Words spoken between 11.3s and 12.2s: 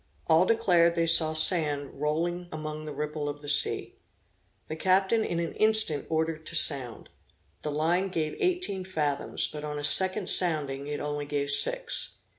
six.